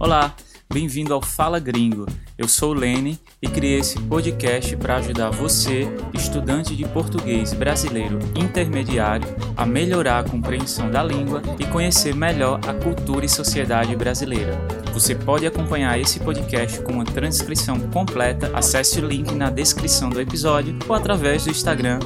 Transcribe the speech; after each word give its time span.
Olá, 0.00 0.32
bem-vindo 0.72 1.12
ao 1.12 1.20
Fala 1.20 1.58
Gringo. 1.58 2.06
Eu 2.38 2.46
sou 2.46 2.70
o 2.70 2.74
Lene 2.74 3.18
e 3.42 3.48
criei 3.48 3.80
esse 3.80 3.98
podcast 4.02 4.76
para 4.76 4.94
ajudar 4.98 5.30
você, 5.30 5.88
estudante 6.14 6.76
de 6.76 6.86
português 6.86 7.52
brasileiro 7.52 8.20
intermediário, 8.36 9.26
a 9.56 9.66
melhorar 9.66 10.20
a 10.20 10.22
compreensão 10.30 10.88
da 10.88 11.02
língua 11.02 11.42
e 11.58 11.64
conhecer 11.66 12.14
melhor 12.14 12.60
a 12.68 12.74
cultura 12.74 13.26
e 13.26 13.28
sociedade 13.28 13.96
brasileira. 13.96 14.56
Você 14.92 15.16
pode 15.16 15.44
acompanhar 15.44 15.98
esse 15.98 16.20
podcast 16.20 16.80
com 16.82 16.92
uma 16.92 17.04
transcrição 17.04 17.80
completa. 17.90 18.52
Acesse 18.54 19.00
o 19.00 19.06
link 19.06 19.34
na 19.34 19.50
descrição 19.50 20.10
do 20.10 20.20
episódio 20.20 20.78
ou 20.88 20.94
através 20.94 21.42
do 21.42 21.50
Instagram 21.50 21.98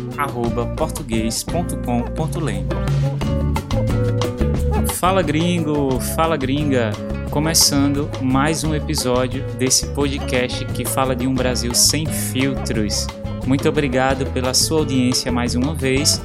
português.com.leme. 0.79 2.69
Fala 5.03 5.21
gringo, 5.21 5.99
fala 6.15 6.37
gringa 6.37 6.93
começando 7.29 8.09
mais 8.23 8.63
um 8.63 8.73
episódio 8.73 9.45
desse 9.59 9.89
podcast 9.89 10.65
que 10.67 10.85
fala 10.85 11.17
de 11.17 11.27
um 11.27 11.35
Brasil 11.35 11.75
sem 11.75 12.07
filtros. 12.07 13.09
Muito 13.45 13.69
obrigado 13.69 14.31
pela 14.31 14.55
sua 14.55 14.79
audiência 14.79 15.33
mais 15.33 15.57
uma 15.57 15.75
vez. 15.75 16.23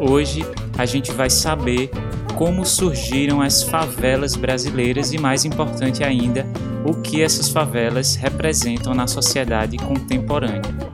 Hoje 0.00 0.44
a 0.76 0.84
gente 0.84 1.12
vai 1.12 1.30
saber 1.30 1.88
como 2.34 2.66
surgiram 2.66 3.40
as 3.40 3.62
favelas 3.62 4.34
brasileiras 4.34 5.12
e, 5.12 5.18
mais 5.18 5.44
importante 5.44 6.02
ainda, 6.02 6.44
o 6.84 7.00
que 7.00 7.22
essas 7.22 7.48
favelas 7.48 8.16
representam 8.16 8.92
na 8.92 9.06
sociedade 9.06 9.76
contemporânea 9.76 10.85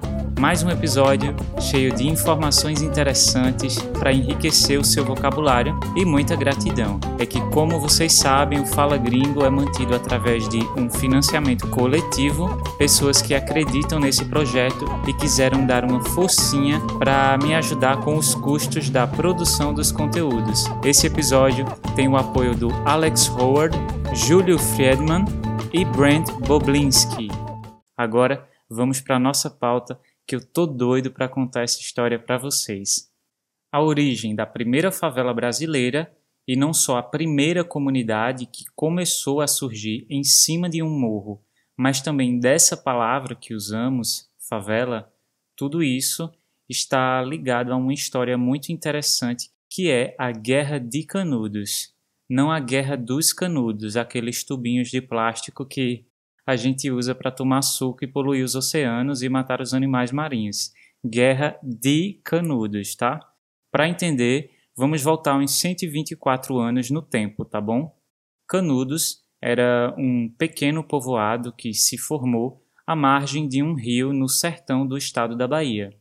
mais 0.43 0.61
um 0.65 0.71
episódio 0.71 1.37
cheio 1.61 1.95
de 1.95 2.09
informações 2.09 2.83
interessantes 2.83 3.79
para 3.79 4.13
enriquecer 4.13 4.77
o 4.77 4.85
seu 4.85 5.05
vocabulário 5.05 5.79
e 5.95 6.05
muita 6.05 6.35
gratidão. 6.35 6.99
É 7.17 7.25
que, 7.25 7.41
como 7.51 7.79
vocês 7.79 8.13
sabem, 8.13 8.59
o 8.61 8.67
Fala 8.67 8.99
Gringo 8.99 9.45
é 9.45 9.49
mantido 9.49 9.95
através 9.95 10.49
de 10.49 10.59
um 10.77 10.91
financiamento 10.91 11.69
coletivo, 11.69 12.61
pessoas 12.77 13.23
que 13.23 13.37
acreditam 13.37 14.01
nesse 14.01 14.25
projeto 14.25 14.85
e 15.07 15.13
quiseram 15.13 15.65
dar 15.65 15.85
uma 15.85 16.03
forcinha 16.07 16.81
para 16.99 17.39
me 17.39 17.55
ajudar 17.55 18.01
com 18.01 18.17
os 18.17 18.35
custos 18.35 18.91
da 18.91 19.07
produção 19.07 19.73
dos 19.73 19.93
conteúdos. 19.93 20.65
Esse 20.85 21.07
episódio 21.07 21.65
tem 21.95 22.09
o 22.09 22.17
apoio 22.17 22.57
do 22.57 22.69
Alex 22.85 23.29
Howard, 23.29 23.79
Júlio 24.13 24.59
Friedman 24.59 25.25
e 25.73 25.85
Brent 25.85 26.29
Boblinski. 26.49 27.29
Agora, 27.97 28.45
vamos 28.69 29.01
para 29.01 29.15
a 29.17 29.21
nossa 29.21 29.49
pauta 29.49 29.97
que 30.27 30.37
eu 30.37 30.45
tô 30.45 30.67
doido 30.67 31.11
para 31.11 31.29
contar 31.29 31.63
essa 31.63 31.81
história 31.81 32.19
para 32.19 32.39
vocês. 32.39 33.11
A 33.71 33.83
origem 33.83 34.35
da 34.35 34.47
primeira 34.47 34.93
favela 34.93 35.33
brasileira 35.33 36.13
e 36.47 36.57
não 36.57 36.73
só 36.73 36.99
a 36.99 37.03
primeira 37.03 37.65
comunidade 37.65 38.47
que 38.47 38.65
começou 38.75 39.41
a 39.41 39.47
surgir 39.47 40.07
em 40.11 40.25
cima 40.25 40.69
de 40.69 40.83
um 40.83 40.91
morro, 40.91 41.43
mas 41.77 42.01
também 42.01 42.39
dessa 42.39 42.77
palavra 42.77 43.35
que 43.35 43.55
usamos, 43.55 44.29
favela, 44.49 45.13
tudo 45.57 45.83
isso 45.83 46.33
está 46.69 47.23
ligado 47.23 47.73
a 47.73 47.77
uma 47.77 47.93
história 47.93 48.37
muito 48.37 48.71
interessante 48.71 49.51
que 49.71 49.91
é 49.91 50.15
a 50.19 50.31
Guerra 50.31 50.79
de 50.79 51.03
Canudos. 51.05 51.95
Não 52.29 52.51
a 52.51 52.61
Guerra 52.61 52.97
dos 52.97 53.33
Canudos, 53.33 53.97
aqueles 53.97 54.45
tubinhos 54.45 54.91
de 54.91 55.01
plástico 55.01 55.65
que 55.65 56.05
a 56.47 56.57
gente 56.57 56.91
usa 56.91 57.15
para 57.15 57.31
tomar 57.31 57.63
suco 57.63 58.05
e 58.05 58.09
poluir 58.09 58.45
os 58.45 58.55
oceanos 58.55 59.23
e 59.23 59.29
matar 59.29 59.61
os 59.61 59.73
animais 59.73 60.11
marinhos. 60.11 60.73
Guerra 61.05 61.59
de 61.63 62.21
Canudos, 62.25 62.95
tá? 62.95 63.21
Para 63.71 63.89
entender, 63.89 64.51
vamos 64.77 65.03
voltar 65.03 65.37
uns 65.37 65.53
124 65.59 66.59
anos 66.59 66.91
no 66.91 67.03
tempo, 67.03 67.45
tá 67.45 67.61
bom? 67.61 67.97
Canudos 68.49 69.23
era 69.41 69.95
um 69.99 70.29
pequeno 70.39 70.85
povoado 70.85 71.53
que 71.53 71.73
se 71.75 71.99
formou 71.99 72.63
à 72.87 72.95
margem 72.95 73.49
de 73.49 73.63
um 73.63 73.75
rio 73.75 74.13
no 74.13 74.29
sertão 74.29 74.87
do 74.87 74.97
estado 74.97 75.37
da 75.37 75.49
Bahia. 75.49 75.97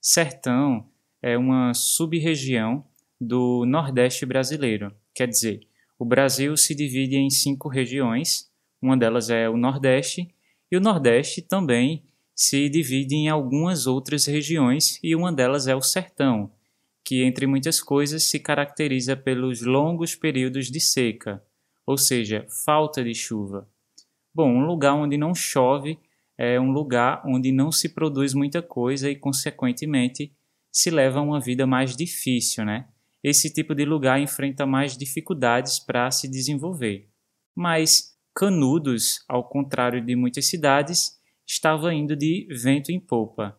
Sertão 0.00 0.88
é 1.20 1.38
uma 1.38 1.72
sub-região 1.74 2.84
do 3.20 3.64
Nordeste 3.64 4.26
brasileiro, 4.26 4.92
quer 5.14 5.28
dizer, 5.28 5.60
o 5.96 6.04
Brasil 6.04 6.56
se 6.56 6.74
divide 6.74 7.16
em 7.16 7.30
cinco 7.30 7.68
regiões 7.68 8.51
uma 8.82 8.96
delas 8.96 9.30
é 9.30 9.48
o 9.48 9.56
Nordeste, 9.56 10.28
e 10.70 10.76
o 10.76 10.80
Nordeste 10.80 11.40
também 11.40 12.04
se 12.34 12.68
divide 12.68 13.14
em 13.14 13.28
algumas 13.28 13.86
outras 13.86 14.26
regiões, 14.26 14.98
e 15.02 15.14
uma 15.14 15.32
delas 15.32 15.68
é 15.68 15.76
o 15.76 15.80
Sertão, 15.80 16.50
que, 17.04 17.22
entre 17.22 17.46
muitas 17.46 17.80
coisas, 17.80 18.24
se 18.24 18.40
caracteriza 18.40 19.16
pelos 19.16 19.62
longos 19.62 20.16
períodos 20.16 20.70
de 20.70 20.80
seca, 20.80 21.42
ou 21.86 21.96
seja, 21.96 22.46
falta 22.64 23.02
de 23.02 23.14
chuva. 23.14 23.68
Bom, 24.34 24.48
um 24.48 24.64
lugar 24.64 24.94
onde 24.94 25.16
não 25.16 25.34
chove 25.34 25.98
é 26.38 26.58
um 26.58 26.72
lugar 26.72 27.22
onde 27.26 27.52
não 27.52 27.70
se 27.70 27.88
produz 27.88 28.34
muita 28.34 28.62
coisa 28.62 29.10
e, 29.10 29.16
consequentemente, 29.16 30.32
se 30.70 30.90
leva 30.90 31.18
a 31.18 31.22
uma 31.22 31.38
vida 31.40 31.66
mais 31.66 31.94
difícil, 31.94 32.64
né? 32.64 32.88
Esse 33.22 33.52
tipo 33.52 33.74
de 33.74 33.84
lugar 33.84 34.18
enfrenta 34.18 34.66
mais 34.66 34.96
dificuldades 34.96 35.78
para 35.78 36.10
se 36.10 36.26
desenvolver. 36.26 37.08
Mas 37.54 38.11
Canudos, 38.34 39.22
ao 39.28 39.44
contrário 39.44 40.04
de 40.04 40.16
muitas 40.16 40.46
cidades, 40.46 41.20
estava 41.46 41.92
indo 41.92 42.16
de 42.16 42.48
vento 42.50 42.90
em 42.90 42.98
popa. 42.98 43.58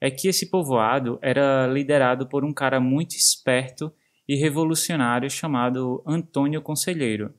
É 0.00 0.10
que 0.10 0.28
esse 0.28 0.50
povoado 0.50 1.18
era 1.20 1.66
liderado 1.66 2.26
por 2.26 2.44
um 2.44 2.52
cara 2.52 2.80
muito 2.80 3.14
esperto 3.16 3.92
e 4.26 4.34
revolucionário 4.34 5.28
chamado 5.30 6.02
Antônio 6.06 6.62
Conselheiro. 6.62 7.34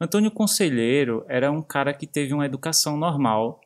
Antônio 0.00 0.30
Conselheiro 0.30 1.24
era 1.28 1.50
um 1.50 1.62
cara 1.62 1.94
que 1.94 2.06
teve 2.06 2.34
uma 2.34 2.44
educação 2.44 2.96
normal, 2.96 3.60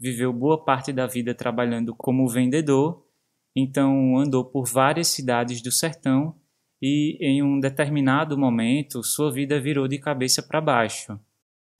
viveu 0.00 0.32
boa 0.32 0.64
parte 0.64 0.92
da 0.92 1.06
vida 1.06 1.34
trabalhando 1.34 1.94
como 1.94 2.28
vendedor, 2.28 3.06
então 3.54 4.18
andou 4.18 4.44
por 4.44 4.66
várias 4.66 5.08
cidades 5.08 5.62
do 5.62 5.70
sertão 5.70 6.34
e, 6.80 7.18
em 7.20 7.42
um 7.42 7.60
determinado 7.60 8.36
momento, 8.36 9.02
sua 9.02 9.30
vida 9.30 9.60
virou 9.60 9.86
de 9.86 9.98
cabeça 9.98 10.42
para 10.42 10.60
baixo. 10.60 11.18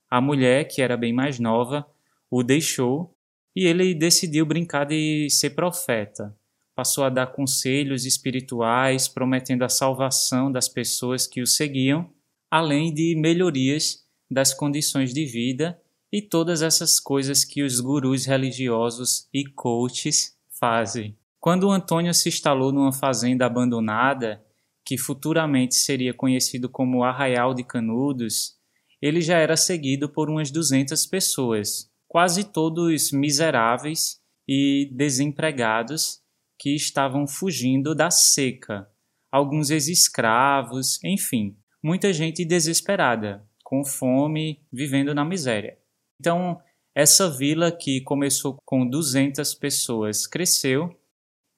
A 0.09 0.21
mulher, 0.21 0.65
que 0.65 0.81
era 0.81 0.95
bem 0.95 1.11
mais 1.11 1.39
nova, 1.39 1.85
o 2.29 2.43
deixou 2.43 3.13
e 3.55 3.65
ele 3.65 3.93
decidiu 3.93 4.45
brincar 4.45 4.85
de 4.85 5.27
ser 5.29 5.51
profeta. 5.51 6.35
Passou 6.75 7.03
a 7.03 7.09
dar 7.09 7.27
conselhos 7.27 8.05
espirituais, 8.05 9.07
prometendo 9.07 9.63
a 9.63 9.69
salvação 9.69 10.51
das 10.51 10.69
pessoas 10.69 11.25
que 11.25 11.41
o 11.41 11.47
seguiam, 11.47 12.09
além 12.51 12.93
de 12.93 13.15
melhorias 13.15 14.05
das 14.29 14.53
condições 14.53 15.13
de 15.13 15.25
vida 15.25 15.81
e 16.11 16.21
todas 16.21 16.61
essas 16.61 16.99
coisas 16.99 17.43
que 17.43 17.63
os 17.63 17.79
gurus 17.79 18.25
religiosos 18.25 19.27
e 19.33 19.45
coaches 19.45 20.37
fazem. 20.51 21.17
Quando 21.39 21.69
Antônio 21.69 22.13
se 22.13 22.29
instalou 22.29 22.71
numa 22.71 22.93
fazenda 22.93 23.45
abandonada, 23.45 24.43
que 24.85 24.97
futuramente 24.97 25.75
seria 25.75 26.13
conhecido 26.13 26.69
como 26.69 27.03
Arraial 27.03 27.53
de 27.53 27.63
Canudos, 27.63 28.56
ele 29.01 29.21
já 29.21 29.37
era 29.37 29.55
seguido 29.55 30.09
por 30.09 30.29
umas 30.29 30.51
200 30.51 31.05
pessoas, 31.05 31.89
quase 32.07 32.43
todos 32.43 33.11
miseráveis 33.11 34.19
e 34.47 34.89
desempregados 34.93 36.21
que 36.59 36.75
estavam 36.75 37.27
fugindo 37.27 37.93
da 37.93 38.09
seca, 38.09 38.89
alguns 39.31 39.69
ex-escravos, 39.69 41.03
enfim, 41.03 41.55
muita 41.83 42.11
gente 42.11 42.43
desesperada, 42.43 43.45
com 43.63 43.83
fome, 43.83 44.65
vivendo 44.71 45.13
na 45.13 45.23
miséria. 45.23 45.77
Então, 46.19 46.59
essa 46.95 47.29
vila 47.29 47.71
que 47.71 48.01
começou 48.01 48.57
com 48.65 48.87
200 48.89 49.53
pessoas 49.53 50.25
cresceu 50.25 50.89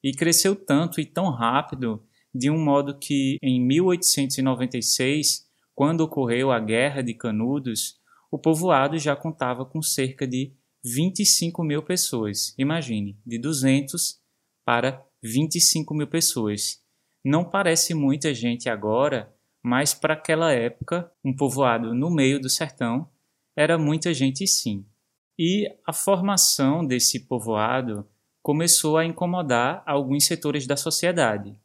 e 0.04 0.12
cresceu 0.12 0.54
tanto 0.54 1.00
e 1.00 1.06
tão 1.06 1.30
rápido 1.30 2.04
de 2.34 2.50
um 2.50 2.62
modo 2.62 2.98
que 2.98 3.38
em 3.42 3.60
1896 3.64 5.49
quando 5.80 6.02
ocorreu 6.02 6.52
a 6.52 6.60
Guerra 6.60 7.02
de 7.02 7.14
Canudos, 7.14 7.98
o 8.30 8.38
povoado 8.38 8.98
já 8.98 9.16
contava 9.16 9.64
com 9.64 9.80
cerca 9.80 10.26
de 10.26 10.52
25 10.84 11.64
mil 11.64 11.82
pessoas. 11.82 12.54
Imagine, 12.58 13.18
de 13.24 13.38
200 13.38 14.20
para 14.62 15.02
25 15.22 15.94
mil 15.94 16.06
pessoas. 16.06 16.84
Não 17.24 17.42
parece 17.42 17.94
muita 17.94 18.34
gente 18.34 18.68
agora, 18.68 19.34
mas 19.62 19.94
para 19.94 20.12
aquela 20.12 20.52
época, 20.52 21.10
um 21.24 21.34
povoado 21.34 21.94
no 21.94 22.10
meio 22.10 22.38
do 22.38 22.50
sertão, 22.50 23.08
era 23.56 23.78
muita 23.78 24.12
gente 24.12 24.46
sim. 24.46 24.84
E 25.38 25.66
a 25.86 25.94
formação 25.94 26.86
desse 26.86 27.20
povoado 27.20 28.06
começou 28.42 28.98
a 28.98 29.06
incomodar 29.06 29.82
alguns 29.86 30.26
setores 30.26 30.66
da 30.66 30.76
sociedade. 30.76 31.58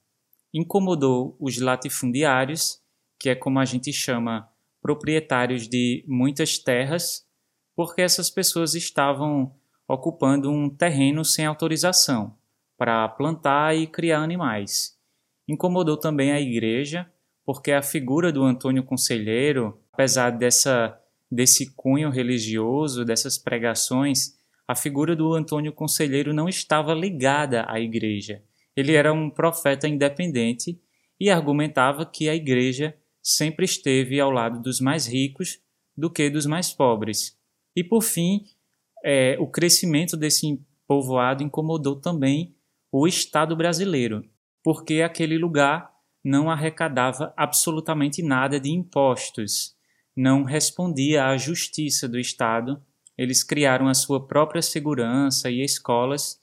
Incomodou 0.53 1.35
os 1.37 1.59
latifundiários 1.59 2.84
que 3.19 3.29
é 3.29 3.35
como 3.35 3.59
a 3.59 3.65
gente 3.65 3.91
chama 3.91 4.49
proprietários 4.81 5.67
de 5.67 6.03
muitas 6.07 6.57
terras, 6.57 7.25
porque 7.75 8.01
essas 8.01 8.29
pessoas 8.29 8.75
estavam 8.75 9.53
ocupando 9.87 10.51
um 10.51 10.69
terreno 10.69 11.23
sem 11.25 11.45
autorização 11.45 12.35
para 12.77 13.07
plantar 13.09 13.75
e 13.75 13.87
criar 13.87 14.19
animais. 14.19 14.97
Incomodou 15.47 15.97
também 15.97 16.31
a 16.31 16.39
igreja, 16.39 17.09
porque 17.45 17.71
a 17.71 17.81
figura 17.81 18.31
do 18.31 18.43
Antônio 18.43 18.83
Conselheiro, 18.83 19.79
apesar 19.91 20.31
dessa 20.31 20.99
desse 21.31 21.73
cunho 21.73 22.09
religioso, 22.09 23.03
dessas 23.03 23.37
pregações, 23.37 24.35
a 24.67 24.75
figura 24.75 25.15
do 25.15 25.33
Antônio 25.33 25.73
Conselheiro 25.73 26.33
não 26.33 26.47
estava 26.47 26.93
ligada 26.93 27.65
à 27.67 27.79
igreja. 27.79 28.41
Ele 28.75 28.93
era 28.93 29.13
um 29.13 29.29
profeta 29.29 29.87
independente 29.87 30.79
e 31.19 31.29
argumentava 31.29 32.05
que 32.05 32.29
a 32.29 32.35
igreja 32.35 32.95
sempre 33.25 33.65
esteve 33.65 34.19
ao 34.19 34.29
lado 34.29 34.61
dos 34.61 34.79
mais 34.79 35.07
ricos 35.07 35.59
do 35.97 36.11
que 36.11 36.29
dos 36.29 36.45
mais 36.45 36.71
pobres. 36.71 37.35
E 37.75 37.83
por 37.83 38.03
fim, 38.03 38.45
é, 39.03 39.35
o 39.39 39.47
crescimento 39.47 40.15
desse 40.15 40.61
povoado 40.87 41.41
incomodou 41.41 41.95
também 41.95 42.55
o 42.91 43.07
Estado 43.07 43.55
brasileiro, 43.55 44.23
porque 44.63 45.01
aquele 45.01 45.39
lugar 45.39 45.91
não 46.23 46.51
arrecadava 46.51 47.33
absolutamente 47.35 48.21
nada 48.21 48.59
de 48.59 48.69
impostos, 48.69 49.75
não 50.15 50.43
respondia 50.43 51.25
à 51.25 51.35
justiça 51.35 52.07
do 52.07 52.19
Estado. 52.19 52.79
Eles 53.17 53.43
criaram 53.43 53.87
a 53.87 53.95
sua 53.95 54.25
própria 54.27 54.61
segurança 54.61 55.49
e 55.49 55.63
escolas, 55.63 56.39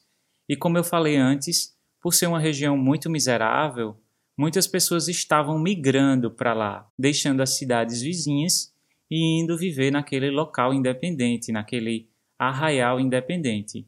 e 0.48 0.56
como 0.56 0.78
eu 0.78 0.84
falei 0.84 1.16
antes, 1.16 1.76
por 2.00 2.12
ser 2.12 2.26
uma 2.26 2.40
região 2.40 2.76
muito 2.76 3.08
miserável, 3.08 4.01
muitas 4.36 4.66
pessoas 4.66 5.08
estavam 5.08 5.58
migrando 5.58 6.30
para 6.30 6.54
lá, 6.54 6.88
deixando 6.98 7.42
as 7.42 7.56
cidades 7.56 8.00
vizinhas 8.00 8.72
e 9.10 9.40
indo 9.40 9.58
viver 9.58 9.90
naquele 9.90 10.30
local 10.30 10.72
independente, 10.72 11.52
naquele 11.52 12.08
arraial 12.38 12.98
independente. 12.98 13.86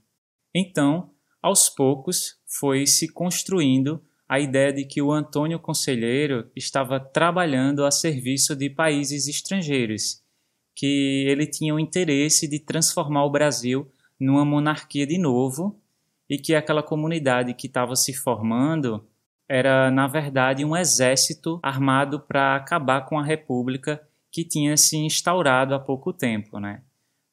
Então, 0.55 1.11
aos 1.43 1.69
poucos, 1.69 2.39
foi 2.47 2.87
se 2.87 3.09
construindo 3.09 4.03
a 4.29 4.41
ideia 4.41 4.73
de 4.73 4.85
que 4.85 5.03
o 5.03 5.13
Antônio 5.13 5.59
Conselheiro 5.59 6.51
estava 6.57 6.99
trabalhando 6.99 7.85
a 7.85 7.91
serviço 7.91 8.57
de 8.57 8.71
países 8.71 9.29
estrangeiros, 9.29 10.23
que 10.75 11.27
ele 11.29 11.47
tinha 11.47 11.75
o 11.75 11.79
interesse 11.79 12.49
de 12.49 12.59
transformar 12.59 13.25
o 13.25 13.31
Brasil 13.31 13.91
numa 14.19 14.45
monarquia 14.45 15.07
de 15.07 15.19
novo 15.19 15.79
e 16.29 16.39
que 16.39 16.55
aquela 16.55 16.83
comunidade 16.83 17.55
que 17.55 17.67
estava 17.67 17.95
se 17.95 18.15
formando 18.15 19.07
era, 19.49 19.91
na 19.91 20.07
verdade, 20.07 20.65
um 20.65 20.77
exército 20.77 21.61
armado 21.63 22.21
para 22.21 22.57
acabar 22.57 23.03
com 23.03 23.19
a 23.19 23.25
república 23.25 24.01
que 24.31 24.45
tinha 24.45 24.77
se 24.77 24.97
instaurado 24.97 25.75
há 25.75 25.79
pouco 25.79 26.13
tempo, 26.13 26.59
né? 26.59 26.83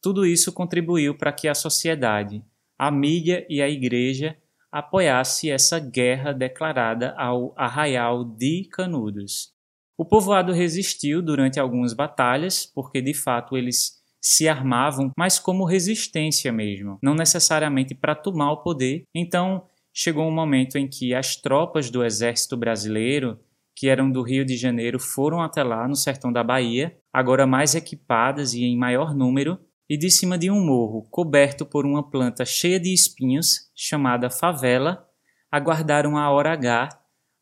Tudo 0.01 0.25
isso 0.25 0.51
contribuiu 0.51 1.17
para 1.17 1.31
que 1.31 1.47
a 1.47 1.55
sociedade, 1.55 2.43
a 2.77 2.91
mídia 2.91 3.45
e 3.49 3.61
a 3.61 3.69
igreja 3.69 4.37
apoiasse 4.71 5.49
essa 5.49 5.79
guerra 5.79 6.33
declarada 6.33 7.13
ao 7.17 7.53
Arraial 7.57 8.23
de 8.23 8.67
Canudos. 8.71 9.53
O 9.97 10.05
povoado 10.05 10.51
resistiu 10.53 11.21
durante 11.21 11.59
algumas 11.59 11.93
batalhas, 11.93 12.65
porque 12.65 13.01
de 13.01 13.13
fato 13.13 13.55
eles 13.55 14.01
se 14.19 14.47
armavam, 14.47 15.11
mas 15.17 15.39
como 15.39 15.65
resistência 15.65 16.51
mesmo, 16.51 16.97
não 17.01 17.13
necessariamente 17.13 17.93
para 17.93 18.15
tomar 18.15 18.51
o 18.51 18.63
poder. 18.63 19.03
Então, 19.13 19.67
chegou 19.93 20.27
um 20.27 20.31
momento 20.31 20.77
em 20.77 20.87
que 20.87 21.13
as 21.13 21.35
tropas 21.35 21.89
do 21.89 22.03
exército 22.03 22.55
brasileiro, 22.55 23.39
que 23.75 23.87
eram 23.87 24.11
do 24.11 24.21
Rio 24.21 24.45
de 24.45 24.55
Janeiro, 24.55 24.99
foram 24.99 25.41
até 25.41 25.63
lá 25.63 25.87
no 25.87 25.95
sertão 25.95 26.31
da 26.31 26.43
Bahia, 26.43 26.97
agora 27.11 27.47
mais 27.47 27.75
equipadas 27.75 28.53
e 28.53 28.63
em 28.63 28.77
maior 28.77 29.15
número, 29.15 29.59
e 29.89 29.97
de 29.97 30.09
cima 30.09 30.37
de 30.37 30.49
um 30.49 30.65
morro 30.65 31.05
coberto 31.09 31.65
por 31.65 31.85
uma 31.85 32.09
planta 32.09 32.45
cheia 32.45 32.79
de 32.79 32.93
espinhos, 32.93 33.69
chamada 33.75 34.29
favela, 34.29 35.05
aguardaram 35.51 36.17
a 36.17 36.29
hora 36.29 36.53
H, 36.53 36.89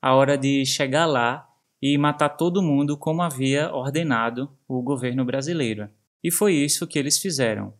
a 0.01 0.15
hora 0.15 0.37
de 0.37 0.65
chegar 0.65 1.05
lá 1.05 1.47
e 1.81 1.97
matar 1.97 2.29
todo 2.29 2.61
mundo 2.61 2.97
como 2.97 3.21
havia 3.21 3.71
ordenado 3.71 4.49
o 4.67 4.81
governo 4.81 5.23
brasileiro. 5.23 5.89
E 6.23 6.31
foi 6.31 6.53
isso 6.53 6.87
que 6.87 6.97
eles 6.97 7.17
fizeram. 7.19 7.73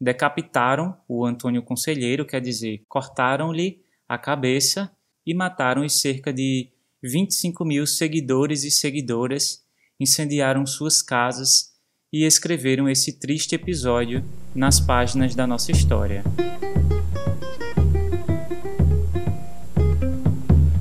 Decapitaram 0.00 0.96
o 1.08 1.24
Antônio 1.24 1.62
Conselheiro, 1.62 2.26
quer 2.26 2.40
dizer, 2.40 2.82
cortaram-lhe 2.88 3.80
a 4.08 4.16
cabeça 4.16 4.90
e 5.26 5.34
mataram 5.34 5.84
os 5.84 6.00
cerca 6.00 6.32
de 6.32 6.68
25 7.02 7.64
mil 7.64 7.86
seguidores 7.86 8.64
e 8.64 8.70
seguidoras, 8.70 9.64
incendiaram 9.98 10.66
suas 10.66 11.02
casas 11.02 11.72
e 12.12 12.24
escreveram 12.24 12.88
esse 12.88 13.18
triste 13.18 13.54
episódio 13.54 14.24
nas 14.54 14.78
páginas 14.80 15.34
da 15.34 15.46
nossa 15.46 15.72
história. 15.72 16.22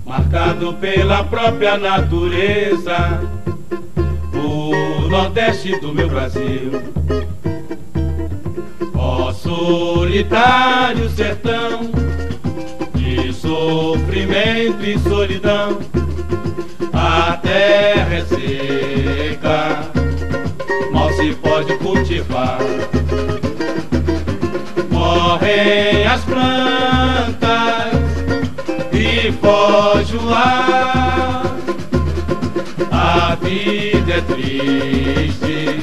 Marcado 0.06 0.74
pela 0.76 1.24
própria 1.24 1.78
natureza, 1.78 3.22
o 4.34 5.10
Nordeste 5.10 5.80
do 5.80 5.94
meu 5.94 6.08
Brasil. 6.08 6.72
Ó 8.94 9.34
solitário 9.34 11.10
sertão, 11.10 11.92
sofrimento 13.46 14.84
e 14.84 14.98
solidão, 15.00 15.80
a 16.94 17.38
terra 17.38 18.16
é 18.16 18.26
seca 18.26 19.96
se 21.16 21.34
pode 21.36 21.78
cultivar. 21.78 22.60
Morrem 24.92 26.06
as 26.06 26.22
plantas 26.26 27.94
e 28.92 29.32
foge 29.32 30.18
o 30.18 30.34
ar. 30.34 31.56
A 32.92 33.36
vida 33.36 34.14
é 34.14 34.22
triste 34.22 35.80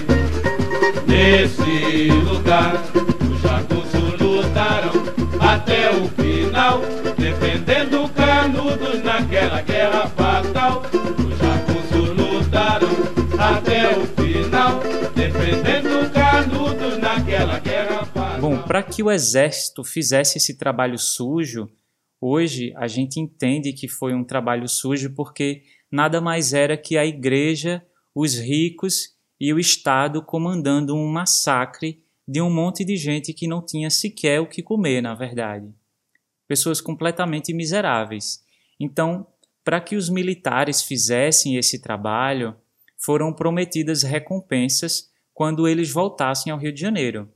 nesse 1.07 2.09
lugar. 2.25 2.83
Os 3.31 3.41
jagunços 3.41 4.21
lutaram 4.21 4.93
até 5.41 5.91
o 5.91 6.22
final, 6.53 6.83
defendendo 7.17 9.03
naquela 9.03 9.63
guerra 9.63 10.07
fatal. 10.09 10.83
Os 11.19 11.91
lutaram 12.11 12.89
até 13.39 13.97
o 13.97 14.07
final 14.07 14.81
defendendo 15.15 16.13
naquela 17.01 17.59
guerra 17.59 18.03
Bom, 18.39 18.63
para 18.63 18.83
que 18.83 19.03
o 19.03 19.11
exército 19.11 19.83
fizesse 19.83 20.37
esse 20.37 20.59
trabalho 20.59 20.99
sujo, 20.99 21.69
hoje 22.21 22.73
a 22.77 22.87
gente 22.87 23.19
entende 23.19 23.73
que 23.73 23.89
foi 23.89 24.15
um 24.15 24.25
trabalho 24.25 24.69
sujo 24.69 25.15
porque 25.15 25.63
nada 25.91 26.21
mais 26.21 26.53
era 26.53 26.77
que 26.77 26.99
a 26.99 27.07
igreja, 27.07 27.83
os 28.15 28.39
ricos 28.39 29.17
e 29.41 29.53
o 29.55 29.59
Estado 29.59 30.23
comandando 30.23 30.95
um 30.95 31.07
massacre 31.07 32.03
de 32.29 32.43
um 32.43 32.51
monte 32.51 32.85
de 32.85 32.97
gente 32.97 33.33
que 33.33 33.47
não 33.47 33.65
tinha 33.65 33.89
sequer 33.91 34.41
o 34.41 34.47
que 34.47 34.63
comer, 34.63 35.01
na 35.01 35.15
verdade. 35.15 35.73
Pessoas 36.53 36.83
completamente 36.83 37.55
miseráveis. 37.55 38.45
Então, 38.79 39.27
para 39.65 39.81
que 39.81 39.97
os 39.97 40.11
militares 40.11 40.83
fizessem 40.83 41.57
esse 41.57 41.81
trabalho, 41.81 42.55
foram 43.03 43.33
prometidas 43.33 44.03
recompensas 44.03 45.09
quando 45.33 45.67
eles 45.67 45.91
voltassem 45.91 46.53
ao 46.53 46.59
Rio 46.59 46.71
de 46.71 46.79
Janeiro. 46.79 47.27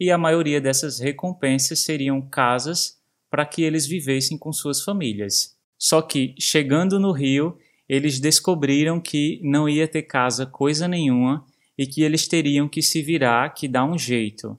E 0.00 0.10
a 0.10 0.16
maioria 0.16 0.62
dessas 0.62 0.98
recompensas 0.98 1.80
seriam 1.80 2.22
casas 2.22 2.98
para 3.30 3.44
que 3.44 3.62
eles 3.62 3.86
vivessem 3.86 4.38
com 4.38 4.50
suas 4.50 4.82
famílias. 4.82 5.54
Só 5.78 6.00
que, 6.00 6.34
chegando 6.40 6.98
no 6.98 7.12
Rio, 7.12 7.58
eles 7.86 8.18
descobriram 8.18 8.98
que 8.98 9.42
não 9.42 9.68
ia 9.68 9.86
ter 9.86 10.04
casa 10.04 10.46
coisa 10.46 10.88
nenhuma 10.88 11.44
e 11.76 11.86
que 11.86 12.00
eles 12.00 12.26
teriam 12.26 12.66
que 12.66 12.80
se 12.80 13.02
virar, 13.02 13.52
que 13.52 13.68
dá 13.68 13.84
um 13.84 13.98
jeito. 13.98 14.56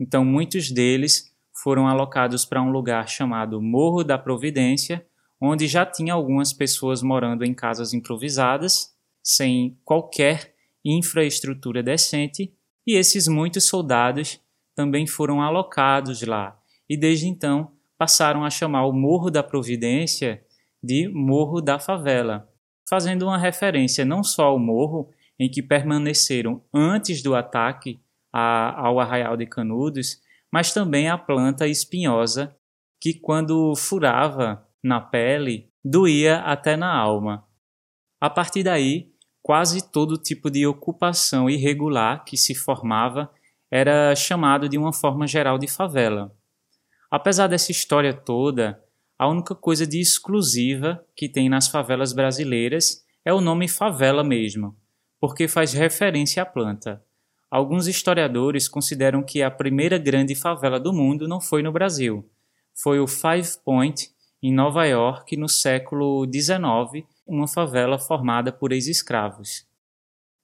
Então, 0.00 0.24
muitos 0.24 0.72
deles 0.72 1.32
foram 1.64 1.88
alocados 1.88 2.44
para 2.44 2.60
um 2.60 2.70
lugar 2.70 3.08
chamado 3.08 3.58
Morro 3.62 4.04
da 4.04 4.18
Providência, 4.18 5.02
onde 5.40 5.66
já 5.66 5.86
tinha 5.86 6.12
algumas 6.12 6.52
pessoas 6.52 7.02
morando 7.02 7.42
em 7.42 7.54
casas 7.54 7.94
improvisadas, 7.94 8.94
sem 9.22 9.74
qualquer 9.82 10.54
infraestrutura 10.84 11.82
decente, 11.82 12.52
e 12.86 12.98
esses 12.98 13.26
muitos 13.26 13.66
soldados 13.66 14.38
também 14.76 15.06
foram 15.06 15.40
alocados 15.40 16.20
lá, 16.20 16.54
e 16.86 16.98
desde 16.98 17.28
então 17.28 17.72
passaram 17.96 18.44
a 18.44 18.50
chamar 18.50 18.84
o 18.84 18.92
Morro 18.92 19.30
da 19.30 19.42
Providência 19.42 20.44
de 20.82 21.08
Morro 21.08 21.62
da 21.62 21.78
Favela, 21.78 22.46
fazendo 22.86 23.24
uma 23.24 23.38
referência 23.38 24.04
não 24.04 24.22
só 24.22 24.48
ao 24.48 24.58
morro 24.58 25.08
em 25.40 25.50
que 25.50 25.62
permaneceram 25.62 26.62
antes 26.74 27.22
do 27.22 27.34
ataque 27.34 27.98
ao 28.30 29.00
Arraial 29.00 29.34
de 29.34 29.46
Canudos, 29.46 30.22
mas 30.54 30.72
também 30.72 31.08
à 31.08 31.18
planta 31.18 31.66
espinhosa 31.66 32.54
que, 33.00 33.12
quando 33.12 33.74
furava 33.74 34.64
na 34.80 35.00
pele, 35.00 35.68
doía 35.84 36.42
até 36.42 36.76
na 36.76 36.96
alma. 36.96 37.44
A 38.20 38.30
partir 38.30 38.62
daí, 38.62 39.10
quase 39.42 39.90
todo 39.90 40.16
tipo 40.16 40.48
de 40.48 40.64
ocupação 40.64 41.50
irregular 41.50 42.24
que 42.24 42.36
se 42.36 42.54
formava 42.54 43.28
era 43.68 44.14
chamado 44.14 44.68
de 44.68 44.78
uma 44.78 44.92
forma 44.92 45.26
geral 45.26 45.58
de 45.58 45.66
favela. 45.66 46.32
Apesar 47.10 47.48
dessa 47.48 47.72
história 47.72 48.14
toda, 48.14 48.80
a 49.18 49.26
única 49.26 49.56
coisa 49.56 49.84
de 49.84 50.00
exclusiva 50.00 51.04
que 51.16 51.28
tem 51.28 51.48
nas 51.48 51.66
favelas 51.66 52.12
brasileiras 52.12 53.04
é 53.24 53.34
o 53.34 53.40
nome 53.40 53.66
favela 53.66 54.22
mesmo, 54.22 54.76
porque 55.20 55.48
faz 55.48 55.72
referência 55.72 56.44
à 56.44 56.46
planta. 56.46 57.02
Alguns 57.54 57.86
historiadores 57.86 58.66
consideram 58.66 59.22
que 59.22 59.40
a 59.40 59.48
primeira 59.48 59.96
grande 59.96 60.34
favela 60.34 60.80
do 60.80 60.92
mundo 60.92 61.28
não 61.28 61.40
foi 61.40 61.62
no 61.62 61.70
Brasil. 61.70 62.28
Foi 62.74 62.98
o 62.98 63.06
Five 63.06 63.58
Point, 63.64 64.10
em 64.42 64.52
Nova 64.52 64.84
York, 64.84 65.36
no 65.36 65.48
século 65.48 66.26
XIX, 66.26 67.06
uma 67.24 67.46
favela 67.46 67.96
formada 67.96 68.50
por 68.50 68.72
ex-escravos. 68.72 69.64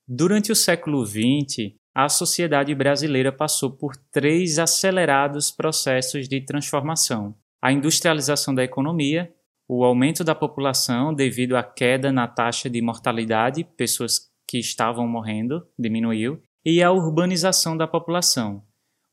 Durante 0.06 0.52
o 0.52 0.54
século 0.54 1.04
XX, 1.04 1.74
a 1.92 2.08
sociedade 2.08 2.72
brasileira 2.76 3.32
passou 3.32 3.72
por 3.72 3.96
três 4.12 4.60
acelerados 4.60 5.50
processos 5.50 6.28
de 6.28 6.40
transformação: 6.40 7.34
a 7.60 7.72
industrialização 7.72 8.54
da 8.54 8.62
economia, 8.62 9.34
o 9.66 9.84
aumento 9.84 10.22
da 10.22 10.36
população 10.36 11.12
devido 11.12 11.56
à 11.56 11.64
queda 11.64 12.12
na 12.12 12.28
taxa 12.28 12.70
de 12.70 12.80
mortalidade, 12.80 13.64
pessoas 13.64 14.30
que 14.46 14.58
estavam 14.58 15.08
morrendo 15.08 15.66
diminuiu, 15.76 16.40
e 16.64 16.82
a 16.82 16.90
urbanização 16.92 17.76
da 17.76 17.86
população. 17.86 18.62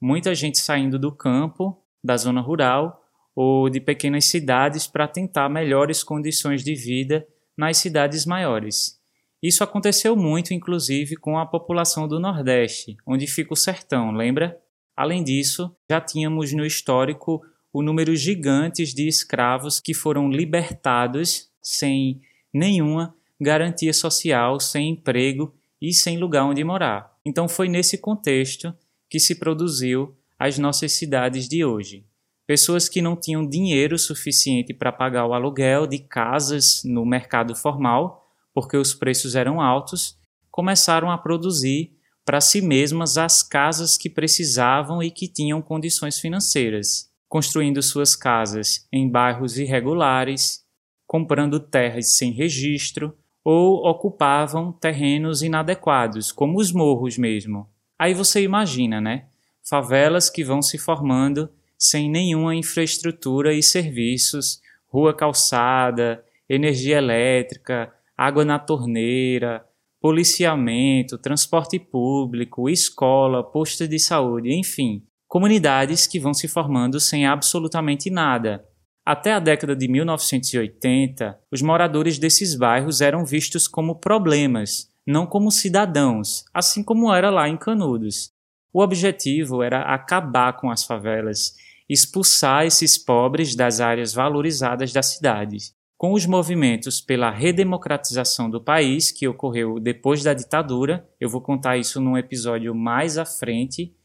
Muita 0.01 0.36
gente 0.36 0.60
saindo 0.60 1.00
do 1.00 1.12
campo, 1.12 1.84
da 2.04 2.18
zona 2.18 2.42
rural 2.42 3.01
ou 3.36 3.70
de 3.70 3.80
pequenas 3.80 4.25
cidades 4.25 4.88
para 4.88 5.08
tentar 5.08 5.50
melhores 5.50 6.04
condições 6.04 6.63
de 6.63 6.75
vida 6.75 7.27
nas 7.58 7.77
cidades 7.77 8.25
maiores. 8.25 8.98
Isso 9.42 9.63
aconteceu 9.63 10.16
muito, 10.16 10.54
inclusive, 10.54 11.16
com 11.16 11.38
a 11.38 11.46
população 11.46 12.08
do 12.08 12.20
Nordeste, 12.20 12.98
onde 13.06 13.27
fica 13.27 13.54
o 13.54 13.58
sertão, 13.58 14.12
lembra? 14.12 14.60
Além 14.96 15.24
disso, 15.24 15.75
já 15.89 16.01
tínhamos 16.01 16.51
no 16.54 16.66
histórico 16.66 17.42
o 17.72 17.84
número 17.84 18.16
gigantes 18.16 18.94
de 18.94 19.08
escravos 19.08 19.80
que 19.80 19.94
foram 19.94 20.30
libertados 20.30 21.50
sem 21.62 22.20
nenhuma 22.51 23.16
garantia 23.39 23.94
social, 23.94 24.60
sem 24.60 24.89
emprego 24.89 25.54
e 25.80 25.94
sem 25.94 26.18
lugar 26.18 26.46
onde 26.46 26.63
morar. 26.63 27.16
Então 27.27 27.50
foi 27.50 27.67
nesse 27.67 27.98
contexto 27.98 28.74
que 29.10 29.19
se 29.19 29.36
produziu 29.36 30.17
as 30.39 30.57
nossas 30.57 30.93
cidades 30.93 31.50
de 31.50 31.65
hoje. 31.65 32.05
Pessoas 32.46 32.88
que 32.88 33.01
não 33.01 33.17
tinham 33.17 33.46
dinheiro 33.46 34.00
suficiente 34.00 34.74
para 34.74 34.93
pagar 34.93 35.25
o 35.25 35.34
aluguel 35.34 35.86
de 35.86 36.00
casas 36.00 36.81
no 36.86 37.05
mercado 37.05 37.53
formal, 37.53 38.25
porque 38.53 38.77
os 38.77 38.93
preços 38.93 39.36
eram 39.36 39.60
altos, 39.60 40.17
começaram 40.50 41.12
a 41.12 41.17
produzir 41.17 41.91
para 42.24 42.39
si 42.39 42.62
mesmas 42.62 43.17
as 43.17 43.43
casas 43.43 43.98
que 43.98 44.10
precisavam 44.10 45.03
e 45.03 45.12
que 45.12 45.27
tinham 45.27 45.62
condições 45.62 46.17
financeiras 46.17 47.12
construindo 47.27 47.84
suas 47.84 48.15
casas 48.15 48.88
em 48.89 49.10
bairros 49.10 49.57
irregulares, 49.57 50.63
comprando 51.05 51.60
terras 51.60 52.15
sem 52.15 52.31
registro 52.31 53.13
ou 53.50 53.88
ocupavam 53.88 54.74
terrenos 54.74 55.42
inadequados, 55.42 56.34
como 56.34 56.60
os 56.60 56.74
morros 56.74 57.18
mesmo. 57.18 57.66
Aí 57.98 58.13
você 58.13 58.44
imagina, 58.44 59.00
né? 59.00 59.27
Favelas 59.63 60.30
que 60.30 60.44
vão 60.44 60.62
se 60.62 60.77
formando 60.77 61.50
sem 61.77 62.10
nenhuma 62.10 62.54
infraestrutura 62.54 63.54
e 63.54 63.63
serviços, 63.63 64.60
rua 64.89 65.13
calçada, 65.13 66.22
energia 66.50 66.98
elétrica, 66.98 67.89
água 68.18 68.44
na 68.44 68.60
torneira, 68.60 69.66
policiamento, 70.01 71.18
transporte 71.18 71.80
público, 71.80 72.70
escola, 72.70 73.42
posto 73.42 73.88
de 73.88 73.98
saúde, 73.98 74.54
enfim, 74.54 75.06
comunidades 75.25 76.06
que 76.06 76.20
vão 76.20 76.34
se 76.34 76.50
formando 76.50 77.00
sem 77.00 77.25
absolutamente 77.25 78.10
nada. 78.10 78.66
Até 79.08 79.32
a 79.32 79.40
década 79.40 79.74
de 79.74 79.88
1980, 79.88 81.40
os 81.50 81.62
moradores 81.62 82.20
desses 82.20 82.56
bairros 82.56 83.00
eram 83.00 83.24
vistos 83.24 83.66
como 83.66 83.96
problemas, 83.96 84.90
não 85.08 85.26
como 85.26 85.50
cidadãos, 85.50 86.44
assim 86.54 86.84
como 86.84 87.14
era 87.14 87.30
lá 87.30 87.48
em 87.48 87.56
Canudos. 87.56 88.34
O 88.74 88.82
objetivo 88.82 89.64
era 89.64 89.94
acabar 89.94 90.58
com 90.58 90.70
as 90.70 90.84
favelas, 90.84 91.56
expulsar 91.88 92.66
esses 92.66 92.98
pobres 92.98 93.56
das 93.56 93.80
áreas 93.80 94.14
valorizadas 94.14 94.92
da 94.92 95.02
cidade. 95.02 95.56
Com 95.98 96.12
os 96.12 96.26
movimentos 96.26 97.00
pela 97.00 97.32
redemocratização 97.32 98.50
do 98.50 98.62
país, 98.62 99.10
que 99.10 99.26
ocorreu 99.26 99.80
depois 99.80 100.22
da 100.22 100.34
ditadura, 100.34 101.08
eu 101.18 101.30
vou 101.30 101.40
contar 101.40 101.78
isso 101.78 102.02
num 102.02 102.18
episódio 102.18 102.76
mais 102.76 103.18
à 103.18 103.24
frente, 103.24 103.96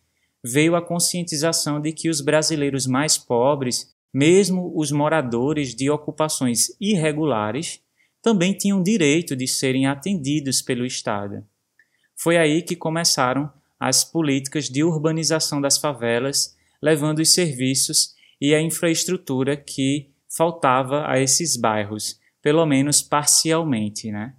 veio 0.44 0.76
a 0.76 0.80
conscientização 0.80 1.80
de 1.80 1.92
que 1.92 2.09
os 2.09 2.21
brasileiros 2.21 2.87
mais 2.87 3.18
pobres, 3.18 3.91
mesmo 4.12 4.73
os 4.76 4.92
moradores 4.92 5.75
de 5.75 5.90
ocupações 5.90 6.69
irregulares, 6.81 7.81
também 8.21 8.52
tinham 8.52 8.83
direito 8.83 9.35
de 9.35 9.49
serem 9.49 9.87
atendidos 9.87 10.61
pelo 10.62 10.87
Estado. 10.87 11.45
Foi 12.16 12.37
aí 12.37 12.62
que 12.62 12.76
começaram 12.76 13.52
as 13.81 14.04
políticas 14.04 14.69
de 14.69 14.85
urbanização 14.85 15.61
das 15.61 15.78
favelas, 15.78 16.57
levando 16.81 17.19
os 17.19 17.33
serviços 17.33 18.14
e 18.40 18.54
a 18.54 18.61
infraestrutura 18.61 19.57
que 19.57 20.11
faltava 20.28 21.11
a 21.11 21.19
esses 21.19 21.57
bairros, 21.57 22.21
pelo 22.40 22.64
menos 22.64 23.02
parcialmente, 23.02 24.11
né? 24.11 24.35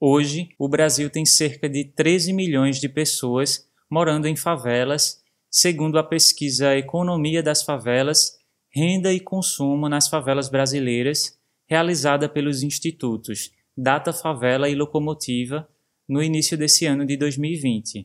Hoje, 0.00 0.48
o 0.58 0.68
Brasil 0.68 1.08
tem 1.08 1.24
cerca 1.24 1.68
de 1.68 1.84
13 1.84 2.32
milhões 2.32 2.80
de 2.80 2.88
pessoas 2.88 3.68
morando 3.88 4.26
em 4.26 4.36
favelas, 4.36 5.22
segundo 5.50 5.98
a 5.98 6.02
pesquisa 6.02 6.76
Economia 6.76 7.42
das 7.42 7.62
Favelas, 7.62 8.36
Renda 8.76 9.12
e 9.12 9.20
Consumo 9.20 9.88
nas 9.88 10.08
Favelas 10.08 10.48
Brasileiras, 10.48 11.38
realizada 11.64 12.28
pelos 12.28 12.64
institutos 12.64 13.52
Data 13.76 14.12
Favela 14.12 14.68
e 14.68 14.74
Locomotiva 14.74 15.68
no 16.08 16.20
início 16.20 16.58
desse 16.58 16.84
ano 16.84 17.06
de 17.06 17.16
2020, 17.16 18.04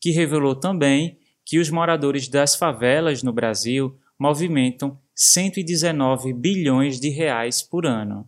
que 0.00 0.10
revelou 0.12 0.54
também 0.54 1.18
que 1.44 1.58
os 1.58 1.68
moradores 1.68 2.28
das 2.28 2.56
favelas 2.56 3.22
no 3.22 3.30
Brasil 3.30 3.94
movimentam 4.18 4.98
119 5.14 6.32
bilhões 6.32 6.98
de 6.98 7.10
reais 7.10 7.60
por 7.60 7.84
ano. 7.84 8.26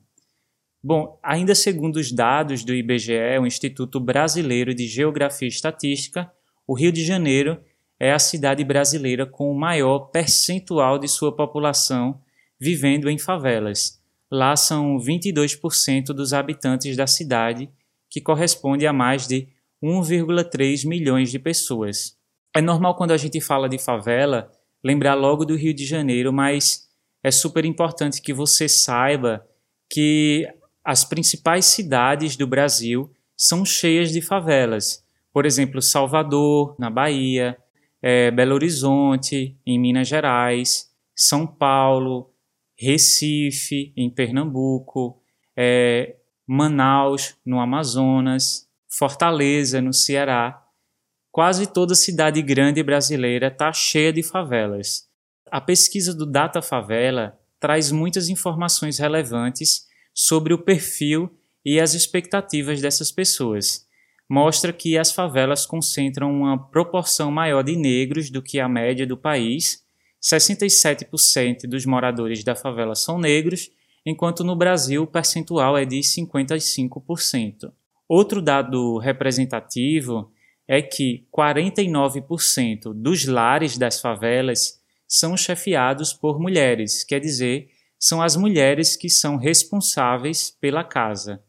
Bom, 0.85 1.19
ainda 1.23 1.55
segundo 1.55 1.97
os 1.97 2.13
dados 2.13 2.63
do 2.65 2.75
IBGE, 2.75 3.39
o 3.41 3.47
Instituto 3.47 3.99
Brasileiro 3.99 4.75
de 4.75 4.87
Geografia 4.87 5.49
e 5.49 5.51
Estatística, 5.51 6.31
o 6.67 6.75
Rio 6.75 6.93
de 6.93 7.03
Janeiro 7.03 7.59
é 7.99 8.13
a 8.13 8.19
cidade 8.19 8.65
brasileira 8.65 9.27
com 9.27 9.51
o 9.51 9.59
maior 9.59 10.11
percentual 10.11 10.99
de 10.99 11.09
sua 11.09 11.35
população 11.35 12.21
vivendo 12.61 13.09
em 13.09 13.19
favelas. 13.19 14.01
Lá 14.31 14.55
são 14.57 14.99
22% 14.99 16.07
dos 16.07 16.33
habitantes 16.33 16.97
da 16.97 17.07
cidade, 17.07 17.71
que 18.11 18.21
corresponde 18.21 18.87
a 18.87 18.93
mais 18.93 19.27
de 19.27 19.49
1,3 19.83 20.87
milhões 20.87 21.31
de 21.31 21.39
pessoas. 21.39 22.17
É 22.55 22.61
normal 22.61 22.97
quando 22.97 23.13
a 23.13 23.17
gente 23.17 23.41
fala 23.41 23.69
de 23.69 23.79
favela 23.79 24.51
lembrar 24.83 25.15
logo 25.15 25.45
do 25.45 25.57
Rio 25.57 25.75
de 25.75 25.85
Janeiro, 25.85 26.33
mas 26.33 26.89
é 27.23 27.31
super 27.31 27.65
importante 27.65 28.23
que 28.23 28.33
você 28.33 28.69
saiba 28.69 29.47
que 29.91 30.47
as 30.85 31.05
principais 31.05 31.67
cidades 31.67 32.37
do 32.37 32.47
Brasil 32.47 33.11
são 33.37 33.65
cheias 33.65 34.11
de 34.11 34.21
favelas. 34.21 35.05
Por 35.33 35.47
exemplo, 35.47 35.81
Salvador, 35.81 36.75
na 36.79 36.91
Bahia, 36.91 37.57
é, 38.03 38.31
Belo 38.31 38.55
Horizonte, 38.55 39.57
em 39.67 39.79
Minas 39.79 40.09
Gerais, 40.09 40.91
São 41.15 41.47
Paulo, 41.47 42.33
Recife, 42.77 43.93
em 43.97 44.09
Pernambuco, 44.09 45.21
é, 45.57 46.17
Manaus, 46.47 47.37
no 47.45 47.61
Amazonas, 47.61 48.69
Fortaleza, 48.89 49.83
no 49.83 49.93
Ceará. 49.93 50.65
Quase 51.31 51.67
toda 51.67 51.95
cidade 51.95 52.41
grande 52.41 52.83
brasileira 52.83 53.49
está 53.49 53.73
cheia 53.73 54.13
de 54.13 54.23
favelas. 54.23 55.09
A 55.51 55.61
pesquisa 55.61 56.15
do 56.15 56.25
Data 56.25 56.63
Favela 56.63 57.39
traz 57.61 57.91
muitas 57.91 58.29
informações 58.29 58.99
relevantes 58.99 59.87
sobre 60.15 60.55
o 60.55 60.59
perfil 60.59 61.31
e 61.65 61.81
as 61.81 61.95
expectativas 61.95 62.81
dessas 62.81 63.11
pessoas 63.11 63.88
mostra 64.29 64.73
que 64.73 64.99
as 64.99 65.11
favelas 65.11 65.65
concentram 65.65 66.31
uma 66.31 66.59
proporção 66.59 67.31
maior 67.31 67.63
de 67.63 67.75
negros 67.77 68.31
do 68.31 68.43
que 68.43 68.61
a 68.61 68.69
média 68.69 69.07
do 69.07 69.17
país. 69.17 69.83
67% 70.23 71.63
dos 71.69 71.87
moradores 71.87 72.45
da 72.45 72.55
favela 72.55 72.95
são 72.95 73.19
negros, 73.19 73.71
enquanto 74.05 74.45
no 74.45 74.55
Brasil 74.55 75.05
o 75.05 75.07
percentual 75.07 75.79
é 75.79 75.85
de 75.85 76.01
55%. 76.01 77.73
Outro 78.09 78.43
dado 78.43 78.99
representativo 78.99 80.31
é 80.67 80.83
que 80.83 81.27
49% 81.35 82.93
dos 82.93 83.25
lares 83.27 83.79
das 83.79 84.01
favelas 84.01 84.79
são 85.07 85.35
chefiados 85.37 86.13
por 86.13 86.39
mulheres, 86.39 87.03
quer 87.03 87.21
dizer, 87.21 87.71
são 87.99 88.21
as 88.21 88.37
mulheres 88.37 88.95
que 88.95 89.09
são 89.09 89.37
responsáveis 89.37 90.51
pela 90.61 90.85
casa. 90.85 91.43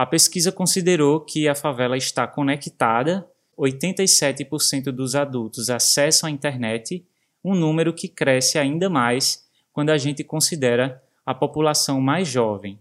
A 0.00 0.06
pesquisa 0.06 0.50
considerou 0.50 1.20
que 1.20 1.46
a 1.46 1.54
favela 1.54 1.94
está 1.94 2.26
conectada, 2.26 3.28
87% 3.58 4.84
dos 4.84 5.14
adultos 5.14 5.68
acessam 5.68 6.26
a 6.26 6.30
internet, 6.30 7.04
um 7.44 7.54
número 7.54 7.92
que 7.92 8.08
cresce 8.08 8.58
ainda 8.58 8.88
mais 8.88 9.46
quando 9.74 9.90
a 9.90 9.98
gente 9.98 10.24
considera 10.24 11.02
a 11.26 11.34
população 11.34 12.00
mais 12.00 12.26
jovem. 12.26 12.78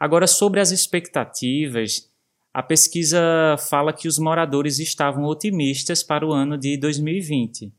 Agora, 0.00 0.26
sobre 0.26 0.58
as 0.58 0.72
expectativas, 0.72 2.10
A 2.52 2.64
pesquisa 2.64 3.56
fala 3.68 3.92
que 3.92 4.08
os 4.08 4.18
moradores 4.18 4.80
estavam 4.80 5.24
otimistas 5.24 6.02
para 6.02 6.26
o 6.26 6.32
ano 6.32 6.58
de 6.58 6.76
2020. 6.76 7.72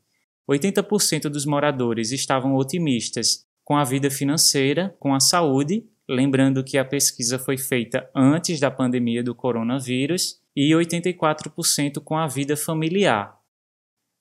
80% 0.48 1.28
dos 1.28 1.44
moradores 1.44 2.10
estavam 2.10 2.56
otimistas 2.56 3.46
com 3.62 3.76
a 3.76 3.84
vida 3.84 4.10
financeira, 4.10 4.96
com 4.98 5.14
a 5.14 5.20
saúde, 5.20 5.84
lembrando 6.08 6.64
que 6.64 6.78
a 6.78 6.84
pesquisa 6.84 7.38
foi 7.38 7.56
feita 7.56 8.08
antes 8.14 8.60
da 8.60 8.70
pandemia 8.70 9.22
do 9.22 9.34
coronavírus, 9.34 10.42
e 10.54 10.70
84% 10.72 12.00
com 12.00 12.16
a 12.16 12.26
vida 12.26 12.56
familiar. 12.56 13.40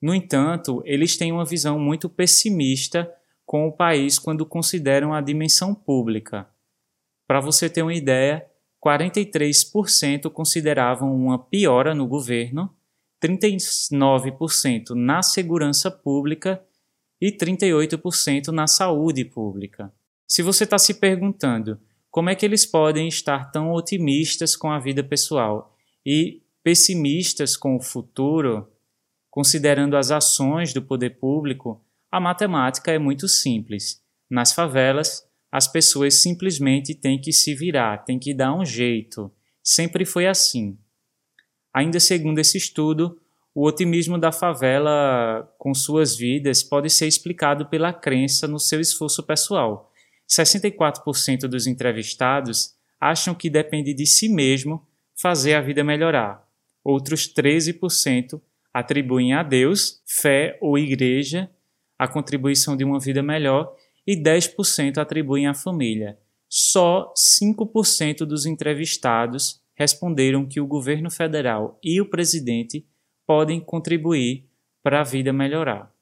No 0.02 0.16
entanto, 0.16 0.82
eles 0.86 1.18
têm 1.18 1.32
uma 1.32 1.46
visão 1.46 1.78
muito 1.78 2.10
pessimista 2.10 3.12
com 3.46 3.68
o 3.68 3.72
país 3.72 4.18
quando 4.18 4.46
consideram 4.46 5.14
a 5.14 5.22
dimensão 5.22 5.76
pública. 5.76 6.48
Para 7.28 7.42
você 7.42 7.70
ter 7.70 7.82
uma 7.82 7.94
ideia, 7.94 8.46
43% 8.84 10.30
consideravam 10.32 11.14
uma 11.14 11.38
piora 11.38 11.94
no 11.94 12.08
governo, 12.08 12.74
39% 13.24 14.92
na 14.96 15.22
segurança 15.22 15.92
pública 15.92 16.64
e 17.20 17.32
38% 17.32 18.48
na 18.48 18.66
saúde 18.66 19.24
pública. 19.24 19.94
Se 20.32 20.42
você 20.42 20.64
está 20.64 20.80
se 20.80 20.94
perguntando 20.94 21.78
como 22.10 22.30
é 22.30 22.36
que 22.36 22.46
eles 22.46 22.66
podem 22.66 23.06
estar 23.06 23.52
tão 23.52 23.74
otimistas 23.74 24.56
com 24.56 24.72
a 24.72 24.80
vida 24.80 25.04
pessoal 25.04 25.76
e 26.06 26.42
pessimistas 26.64 27.58
com 27.58 27.76
o 27.76 27.82
futuro, 27.82 28.66
considerando 29.30 29.98
as 29.98 30.10
ações 30.10 30.74
do 30.74 30.82
poder 30.82 31.20
público, 31.20 31.84
a 32.10 32.18
matemática 32.18 32.94
é 32.94 32.98
muito 32.98 33.28
simples. 33.28 34.02
Nas 34.30 34.54
favelas, 34.54 35.28
as 35.52 35.68
pessoas 35.68 36.22
simplesmente 36.22 36.96
têm 36.96 37.20
que 37.20 37.34
se 37.34 37.54
virar, 37.54 38.06
têm 38.06 38.18
que 38.18 38.34
dar 38.34 38.56
um 38.56 38.64
jeito. 38.64 39.30
Sempre 39.62 40.06
foi 40.06 40.28
assim. 40.28 40.78
Ainda 41.74 42.00
segundo 42.00 42.40
esse 42.40 42.58
estudo, 42.58 43.20
o 43.54 43.68
otimismo 43.68 44.18
da 44.18 44.32
favela 44.32 45.54
com 45.58 45.74
suas 45.74 46.16
vidas 46.16 46.64
pode 46.64 46.90
ser 46.90 47.08
explicado 47.08 47.66
pela 47.66 47.92
crença 47.92 48.48
no 48.48 48.60
seu 48.60 48.80
esforço 48.80 49.24
pessoal. 49.24 49.91
64% 50.32 51.42
dos 51.42 51.68
entrevistados 51.68 52.76
acham 53.00 53.36
que 53.36 53.50
depende 53.50 53.94
de 53.94 54.06
si 54.06 54.30
mesmo 54.30 54.88
fazer 55.20 55.56
a 55.56 55.62
vida 55.62 55.84
melhorar. 55.84 56.48
Outros 56.84 57.32
13% 57.34 58.42
atribuem 58.74 59.34
a 59.34 59.44
Deus, 59.44 60.02
fé 60.06 60.58
ou 60.62 60.78
igreja 60.78 61.50
a 62.00 62.08
contribuição 62.08 62.76
de 62.76 62.84
uma 62.84 63.00
vida 63.00 63.22
melhor 63.22 63.76
e 64.08 64.16
10% 64.16 64.98
atribuem 64.98 65.46
à 65.46 65.54
família. 65.54 66.18
Só 66.50 67.14
5% 67.16 68.26
dos 68.26 68.46
entrevistados 68.46 69.62
responderam 69.76 70.48
que 70.48 70.60
o 70.60 70.66
governo 70.66 71.12
federal 71.12 71.80
e 71.84 72.02
o 72.02 72.10
presidente 72.10 72.88
podem 73.28 73.60
contribuir 73.60 74.50
para 74.82 75.02
a 75.02 75.04
vida 75.04 75.32
melhorar. 75.32 75.94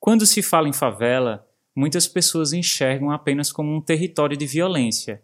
Quando 0.00 0.24
se 0.24 0.42
fala 0.42 0.68
em 0.68 0.72
favela, 0.72 1.46
muitas 1.78 2.08
pessoas 2.08 2.52
enxergam 2.52 3.12
apenas 3.12 3.52
como 3.52 3.72
um 3.72 3.80
território 3.80 4.36
de 4.36 4.44
violência, 4.46 5.22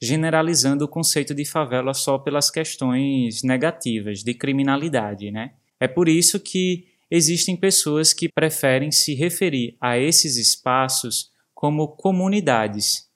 generalizando 0.00 0.84
o 0.84 0.88
conceito 0.88 1.34
de 1.34 1.44
favela 1.44 1.92
só 1.92 2.16
pelas 2.16 2.48
questões 2.48 3.42
negativas 3.42 4.22
de 4.22 4.32
criminalidade, 4.32 5.32
né? 5.32 5.54
É 5.80 5.88
por 5.88 6.08
isso 6.08 6.38
que 6.38 6.86
existem 7.10 7.56
pessoas 7.56 8.12
que 8.12 8.28
preferem 8.28 8.92
se 8.92 9.14
referir 9.14 9.76
a 9.80 9.98
esses 9.98 10.36
espaços 10.36 11.32
como 11.52 11.88
comunidades. 11.88 13.10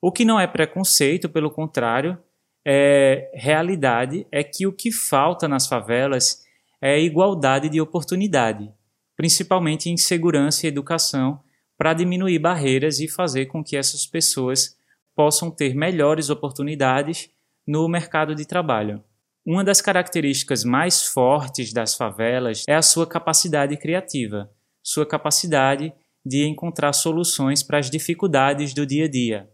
O 0.00 0.12
que 0.12 0.24
não 0.24 0.38
é 0.38 0.46
preconceito, 0.46 1.28
pelo 1.28 1.50
contrário, 1.50 2.16
é 2.64 3.28
realidade 3.34 4.24
é 4.30 4.44
que 4.44 4.68
o 4.68 4.72
que 4.72 4.92
falta 4.92 5.48
nas 5.48 5.66
favelas 5.66 6.44
é 6.80 7.00
igualdade 7.00 7.68
de 7.68 7.80
oportunidade, 7.80 8.70
principalmente 9.16 9.90
em 9.90 9.96
segurança 9.96 10.64
e 10.64 10.68
educação, 10.68 11.40
para 11.76 11.94
diminuir 11.94 12.38
barreiras 12.38 13.00
e 13.00 13.08
fazer 13.08 13.46
com 13.46 13.62
que 13.62 13.76
essas 13.76 14.06
pessoas 14.06 14.76
possam 15.14 15.50
ter 15.50 15.74
melhores 15.74 16.30
oportunidades 16.30 17.30
no 17.66 17.88
mercado 17.88 18.34
de 18.34 18.46
trabalho. 18.46 19.02
Uma 19.44 19.62
das 19.62 19.80
características 19.80 20.64
mais 20.64 21.04
fortes 21.04 21.72
das 21.72 21.94
favelas 21.94 22.64
é 22.68 22.74
a 22.74 22.82
sua 22.82 23.06
capacidade 23.06 23.76
criativa, 23.76 24.50
sua 24.82 25.06
capacidade 25.06 25.92
de 26.24 26.44
encontrar 26.44 26.92
soluções 26.92 27.62
para 27.62 27.78
as 27.78 27.88
dificuldades 27.88 28.74
do 28.74 28.84
dia 28.84 29.04
a 29.04 29.08
dia, 29.08 29.50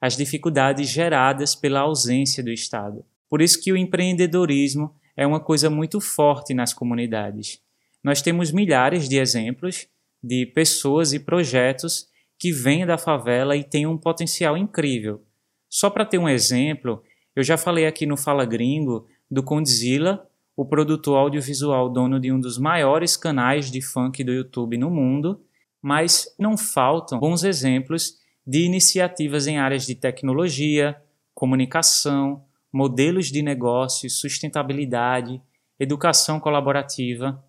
as 0.00 0.16
dificuldades 0.16 0.88
geradas 0.88 1.54
pela 1.54 1.80
ausência 1.80 2.42
do 2.42 2.50
Estado. 2.50 3.04
Por 3.28 3.40
isso 3.40 3.62
que 3.62 3.72
o 3.72 3.76
empreendedorismo 3.76 4.94
é 5.16 5.26
uma 5.26 5.40
coisa 5.40 5.70
muito 5.70 6.00
forte 6.00 6.52
nas 6.52 6.74
comunidades. 6.74 7.60
Nós 8.02 8.20
temos 8.22 8.50
milhares 8.50 9.08
de 9.08 9.18
exemplos 9.18 9.88
de 10.22 10.46
pessoas 10.46 11.12
e 11.12 11.18
projetos 11.18 12.08
que 12.38 12.52
vêm 12.52 12.86
da 12.86 12.96
favela 12.96 13.56
e 13.56 13.64
têm 13.64 13.86
um 13.86 13.98
potencial 13.98 14.56
incrível. 14.56 15.22
Só 15.68 15.90
para 15.90 16.04
ter 16.04 16.18
um 16.18 16.28
exemplo, 16.28 17.02
eu 17.36 17.42
já 17.42 17.56
falei 17.56 17.86
aqui 17.86 18.06
no 18.06 18.16
Fala 18.16 18.44
Gringo 18.44 19.06
do 19.30 19.42
Condzilla, 19.42 20.26
o 20.56 20.64
produtor 20.64 21.16
audiovisual 21.16 21.88
dono 21.88 22.18
de 22.18 22.32
um 22.32 22.40
dos 22.40 22.58
maiores 22.58 23.16
canais 23.16 23.70
de 23.70 23.80
funk 23.80 24.22
do 24.24 24.32
YouTube 24.32 24.76
no 24.76 24.90
mundo, 24.90 25.40
mas 25.80 26.34
não 26.38 26.58
faltam 26.58 27.18
bons 27.18 27.44
exemplos 27.44 28.18
de 28.46 28.64
iniciativas 28.64 29.46
em 29.46 29.58
áreas 29.58 29.86
de 29.86 29.94
tecnologia, 29.94 31.00
comunicação, 31.34 32.44
modelos 32.72 33.26
de 33.26 33.42
negócios, 33.42 34.20
sustentabilidade, 34.20 35.40
educação 35.78 36.38
colaborativa. 36.38 37.42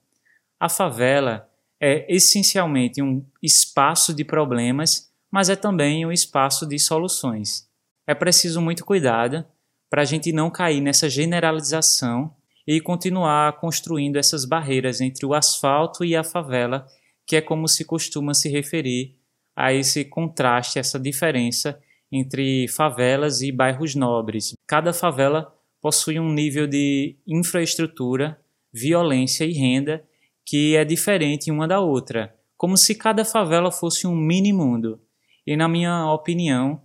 A 0.60 0.70
favela 0.70 1.50
é 1.82 2.06
essencialmente 2.14 3.02
um 3.02 3.26
espaço 3.42 4.14
de 4.14 4.24
problemas, 4.24 5.12
mas 5.32 5.50
é 5.50 5.56
também 5.56 6.06
um 6.06 6.12
espaço 6.12 6.68
de 6.68 6.78
soluções. 6.78 7.68
É 8.06 8.14
preciso 8.14 8.62
muito 8.62 8.86
cuidado 8.86 9.44
para 9.90 10.04
a 10.04 10.06
gente 10.06 10.32
não 10.32 10.52
cair 10.52 10.80
nessa 10.80 11.10
generalização 11.10 12.36
e 12.68 12.80
continuar 12.80 13.60
construindo 13.60 14.18
essas 14.18 14.46
barreiras 14.46 15.02
entre 15.02 15.26
o 15.26 15.34
asfalto 15.34 16.06
e 16.06 16.16
a 16.16 16.24
favela, 16.24 16.86
que 17.26 17.36
é 17.36 17.42
como 17.42 17.68
se 17.68 17.84
costuma 17.84 18.36
se 18.36 18.48
referir 18.48 19.18
a 19.56 19.74
esse 19.74 20.06
contraste, 20.06 20.78
essa 20.78 21.00
diferença 21.00 21.82
entre 22.12 22.68
favelas 22.68 23.42
e 23.42 23.52
bairros 23.52 23.96
nobres. 23.96 24.54
Cada 24.68 24.94
favela 24.94 25.52
possui 25.82 26.20
um 26.20 26.32
nível 26.32 26.68
de 26.68 27.18
infraestrutura, 27.26 28.40
violência 28.72 29.46
e 29.46 29.54
renda 29.54 30.04
que 30.46 30.76
é 30.76 30.84
diferente 30.84 31.52
uma 31.52 31.68
da 31.68 31.80
outra, 31.80 32.34
como 32.58 32.78
se 32.78 32.96
cada 32.96 33.26
favela 33.26 33.72
fosse 33.72 34.06
um 34.06 34.16
mini 34.16 34.54
mundo. 34.54 35.00
E 35.46 35.56
na 35.56 35.68
minha 35.68 36.12
opinião, 36.12 36.82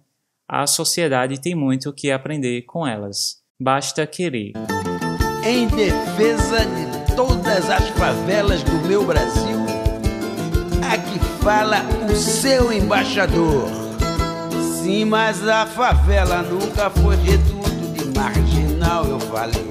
a 0.48 0.66
sociedade 0.66 1.40
tem 1.40 1.54
muito 1.54 1.90
o 1.90 1.92
que 1.92 2.10
aprender 2.10 2.62
com 2.62 2.86
elas. 2.86 3.42
Basta 3.60 4.06
querer. 4.06 4.52
Em 5.44 5.66
defesa 5.68 6.64
de 6.64 7.14
todas 7.14 7.68
as 7.70 7.88
favelas 7.90 8.62
do 8.62 8.86
meu 8.86 9.04
Brasil, 9.04 9.58
aqui 10.92 11.18
fala 11.42 11.78
o 12.10 12.14
seu 12.14 12.72
embaixador. 12.72 13.68
Sim, 14.82 15.04
mas 15.04 15.46
a 15.46 15.66
favela 15.66 16.42
nunca 16.42 16.90
foi 16.90 17.16
reduto 17.16 17.70
de 17.92 18.18
marginal, 18.18 19.04
eu 19.06 19.20
falei. 19.20 19.66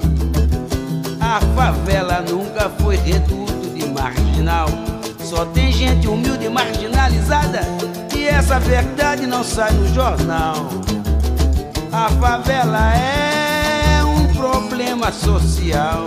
A 1.20 1.40
favela 1.54 2.20
nunca 2.20 2.68
foi 2.70 2.96
reduto 2.96 3.55
marginal. 3.96 4.68
Só 5.18 5.44
tem 5.46 5.72
gente 5.72 6.06
humilde 6.06 6.44
e 6.44 6.48
marginalizada 6.48 7.60
e 8.14 8.26
essa 8.26 8.60
verdade 8.60 9.26
não 9.26 9.42
sai 9.42 9.72
no 9.72 9.92
jornal. 9.92 10.68
A 11.92 12.08
favela 12.10 12.94
é 12.94 14.04
um 14.04 14.32
problema 14.34 15.10
social. 15.10 16.06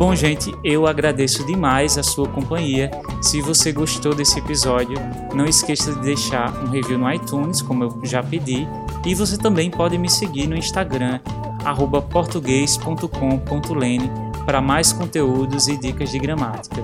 Bom, 0.00 0.16
gente, 0.16 0.52
eu 0.64 0.86
agradeço 0.86 1.44
demais 1.44 1.98
a 1.98 2.02
sua 2.02 2.26
companhia. 2.26 2.90
Se 3.20 3.42
você 3.42 3.70
gostou 3.70 4.14
desse 4.14 4.38
episódio, 4.38 4.96
não 5.34 5.44
esqueça 5.44 5.92
de 5.92 6.00
deixar 6.00 6.50
um 6.64 6.70
review 6.70 6.98
no 6.98 7.12
iTunes, 7.12 7.60
como 7.60 7.84
eu 7.84 8.00
já 8.04 8.22
pedi, 8.22 8.66
e 9.04 9.14
você 9.14 9.36
também 9.36 9.70
pode 9.70 9.98
me 9.98 10.08
seguir 10.08 10.46
no 10.46 10.56
Instagram, 10.56 11.20
português.com.lene, 12.10 14.10
para 14.46 14.62
mais 14.62 14.90
conteúdos 14.90 15.68
e 15.68 15.76
dicas 15.76 16.10
de 16.10 16.18
gramática. 16.18 16.82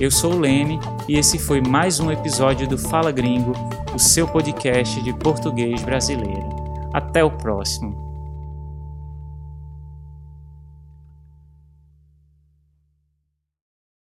Eu 0.00 0.10
sou 0.10 0.32
o 0.32 0.38
Lene 0.38 0.80
e 1.06 1.18
esse 1.18 1.38
foi 1.38 1.60
mais 1.60 2.00
um 2.00 2.10
episódio 2.10 2.66
do 2.66 2.78
Fala 2.78 3.12
Gringo, 3.12 3.52
o 3.94 3.98
seu 3.98 4.26
podcast 4.26 5.02
de 5.02 5.12
português 5.12 5.82
brasileiro. 5.82 6.48
Até 6.90 7.22
o 7.22 7.30
próximo! 7.30 8.05